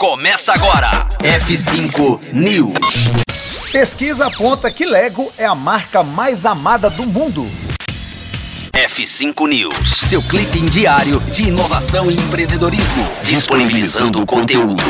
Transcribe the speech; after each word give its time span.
Começa 0.00 0.54
agora. 0.54 1.06
F5 1.18 2.32
News. 2.32 3.10
Pesquisa 3.70 4.28
aponta 4.28 4.70
que 4.70 4.86
Lego 4.86 5.30
é 5.36 5.44
a 5.44 5.54
marca 5.54 6.02
mais 6.02 6.46
amada 6.46 6.88
do 6.88 7.06
mundo. 7.06 7.46
F5 8.72 9.46
News, 9.46 9.90
seu 10.08 10.22
clipe 10.22 10.58
diário 10.70 11.20
de 11.34 11.48
inovação 11.48 12.10
e 12.10 12.14
empreendedorismo, 12.14 13.06
disponibilizando 13.22 14.22
o 14.22 14.24
conteúdo. 14.24 14.82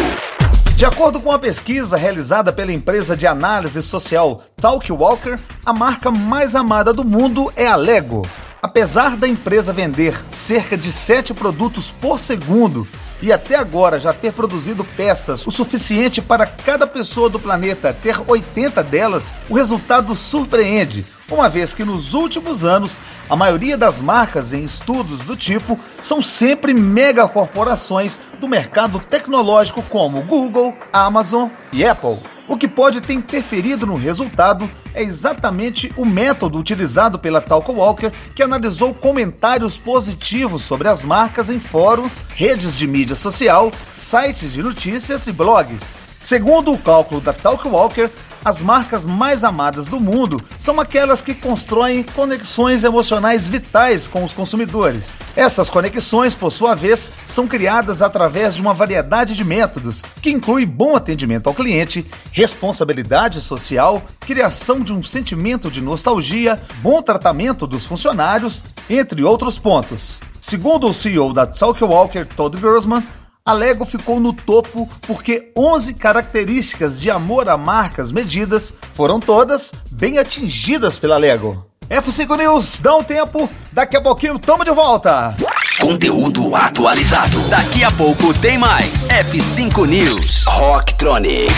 De 0.76 0.84
acordo 0.84 1.18
com 1.18 1.30
uma 1.30 1.40
pesquisa 1.40 1.96
realizada 1.96 2.52
pela 2.52 2.72
empresa 2.72 3.16
de 3.16 3.26
análise 3.26 3.82
social 3.82 4.44
Talkwalker, 4.58 5.40
a 5.66 5.72
marca 5.72 6.12
mais 6.12 6.54
amada 6.54 6.92
do 6.92 7.04
mundo 7.04 7.52
é 7.56 7.66
a 7.66 7.74
Lego. 7.74 8.24
Apesar 8.62 9.16
da 9.16 9.26
empresa 9.26 9.72
vender 9.72 10.14
cerca 10.28 10.76
de 10.78 10.92
7 10.92 11.34
produtos 11.34 11.90
por 11.90 12.16
segundo 12.20 12.86
e 13.22 13.32
até 13.32 13.56
agora 13.56 13.98
já 13.98 14.12
ter 14.12 14.32
produzido 14.32 14.84
peças 14.84 15.46
o 15.46 15.50
suficiente 15.50 16.22
para 16.22 16.46
cada 16.46 16.86
pessoa 16.86 17.28
do 17.28 17.38
planeta 17.38 17.92
ter 17.92 18.16
80 18.26 18.82
delas, 18.82 19.34
o 19.48 19.54
resultado 19.54 20.16
surpreende, 20.16 21.06
uma 21.30 21.48
vez 21.48 21.72
que 21.72 21.84
nos 21.84 22.12
últimos 22.12 22.64
anos 22.64 22.98
a 23.28 23.36
maioria 23.36 23.76
das 23.76 24.00
marcas 24.00 24.52
em 24.52 24.64
estudos 24.64 25.20
do 25.20 25.36
tipo 25.36 25.78
são 26.02 26.20
sempre 26.20 26.74
megacorporações 26.74 28.20
do 28.40 28.48
mercado 28.48 28.98
tecnológico 28.98 29.82
como 29.82 30.24
Google, 30.24 30.74
Amazon 30.92 31.48
e 31.72 31.84
Apple. 31.84 32.39
O 32.50 32.58
que 32.58 32.66
pode 32.66 33.00
ter 33.00 33.12
interferido 33.12 33.86
no 33.86 33.94
resultado 33.94 34.68
é 34.92 35.04
exatamente 35.04 35.92
o 35.96 36.04
método 36.04 36.58
utilizado 36.58 37.16
pela 37.16 37.40
Talco 37.40 37.72
Walker, 37.74 38.10
que 38.34 38.42
analisou 38.42 38.92
comentários 38.92 39.78
positivos 39.78 40.64
sobre 40.64 40.88
as 40.88 41.04
marcas 41.04 41.48
em 41.48 41.60
fóruns, 41.60 42.24
redes 42.34 42.76
de 42.76 42.88
mídia 42.88 43.14
social, 43.14 43.70
sites 43.88 44.52
de 44.52 44.64
notícias 44.64 45.28
e 45.28 45.32
blogs. 45.32 46.02
Segundo 46.20 46.72
o 46.72 46.78
cálculo 46.78 47.20
da 47.20 47.32
Talk 47.32 47.68
Walker, 47.68 48.10
as 48.44 48.62
marcas 48.62 49.06
mais 49.06 49.44
amadas 49.44 49.86
do 49.86 50.00
mundo 50.00 50.42
são 50.56 50.80
aquelas 50.80 51.22
que 51.22 51.34
constroem 51.34 52.02
conexões 52.02 52.84
emocionais 52.84 53.48
vitais 53.48 54.08
com 54.08 54.24
os 54.24 54.32
consumidores. 54.32 55.16
Essas 55.36 55.68
conexões, 55.68 56.34
por 56.34 56.50
sua 56.50 56.74
vez, 56.74 57.12
são 57.26 57.46
criadas 57.46 58.02
através 58.02 58.54
de 58.54 58.62
uma 58.62 58.74
variedade 58.74 59.36
de 59.36 59.44
métodos, 59.44 60.02
que 60.22 60.30
inclui 60.30 60.64
bom 60.64 60.96
atendimento 60.96 61.48
ao 61.48 61.54
cliente, 61.54 62.06
responsabilidade 62.32 63.40
social, 63.40 64.02
criação 64.20 64.80
de 64.80 64.92
um 64.92 65.02
sentimento 65.02 65.70
de 65.70 65.80
nostalgia, 65.80 66.60
bom 66.82 67.02
tratamento 67.02 67.66
dos 67.66 67.86
funcionários, 67.86 68.62
entre 68.88 69.22
outros 69.22 69.58
pontos. 69.58 70.20
Segundo 70.40 70.88
o 70.88 70.94
CEO 70.94 71.34
da 71.34 71.46
Talk 71.46 71.84
Walker, 71.84 72.24
Todd 72.24 72.58
Grossman, 72.58 73.04
a 73.50 73.52
Lego 73.52 73.84
ficou 73.84 74.20
no 74.20 74.32
topo 74.32 74.88
porque 75.02 75.50
11 75.56 75.94
características 75.94 77.00
de 77.00 77.10
amor 77.10 77.48
a 77.48 77.56
marcas 77.56 78.12
medidas 78.12 78.72
foram 78.94 79.18
todas 79.18 79.72
bem 79.90 80.18
atingidas 80.18 80.96
pela 80.96 81.16
Lego. 81.16 81.66
F5 81.88 82.38
News, 82.38 82.78
dá 82.78 82.94
um 82.94 83.02
tempo, 83.02 83.50
daqui 83.72 83.96
a 83.96 84.00
pouquinho 84.00 84.38
tamo 84.38 84.62
de 84.64 84.70
volta. 84.70 85.34
Conteúdo 85.80 86.54
atualizado. 86.54 87.40
Daqui 87.48 87.82
a 87.82 87.90
pouco 87.90 88.32
tem 88.34 88.56
mais. 88.56 89.08
F5 89.08 89.84
News. 89.84 90.44
Rocktronic. 90.44 91.52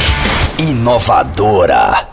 Inovadora. 0.59 2.12